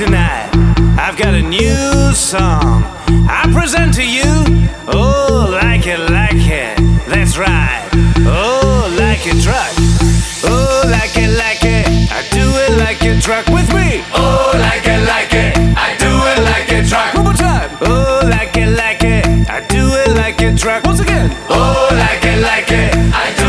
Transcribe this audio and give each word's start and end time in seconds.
tonight. 0.00 0.48
I've 0.96 1.18
got 1.18 1.34
a 1.34 1.42
new 1.42 2.14
song. 2.14 2.84
I 3.28 3.44
present 3.52 3.92
to 3.96 4.02
you. 4.02 4.32
Oh, 4.88 5.46
like 5.62 5.86
it, 5.86 6.00
like 6.08 6.40
it. 6.40 6.78
That's 7.04 7.36
right. 7.36 7.86
Oh, 8.24 8.88
like 8.98 9.20
a 9.26 9.36
truck. 9.44 9.72
Oh, 10.48 10.88
like 10.88 11.12
it, 11.18 11.36
like 11.36 11.62
it. 11.64 11.84
I 12.10 12.24
do 12.32 12.48
it 12.64 12.78
like 12.78 13.02
a 13.02 13.20
truck 13.20 13.44
with 13.48 13.68
me. 13.74 14.00
Oh, 14.16 14.52
like 14.56 14.86
it, 14.88 15.04
like 15.04 15.34
it. 15.34 15.52
I 15.76 15.92
do 16.00 16.12
it 16.32 16.40
like 16.48 16.72
a 16.72 16.88
truck. 16.88 17.12
One 17.12 17.24
more 17.24 17.34
time. 17.34 17.68
Oh, 17.82 18.22
like 18.24 18.56
it, 18.56 18.70
like 18.72 19.04
it. 19.04 19.26
I 19.50 19.60
do 19.68 19.84
it 20.00 20.16
like 20.16 20.40
a 20.40 20.56
truck. 20.56 20.82
Once 20.84 21.00
again. 21.00 21.28
Oh, 21.50 21.88
like 21.92 22.24
it, 22.24 22.40
like 22.40 22.72
it. 22.72 22.94
I 23.12 23.39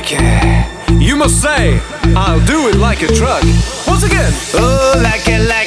like 0.00 1.00
you 1.00 1.16
must 1.16 1.42
say, 1.42 1.78
I'll 2.16 2.44
do 2.46 2.68
it 2.68 2.76
like 2.76 3.02
a 3.02 3.08
truck. 3.08 3.42
Once 3.86 4.02
again, 4.02 4.32
oh, 4.54 5.00
like 5.02 5.26
it, 5.28 5.46
like. 5.46 5.59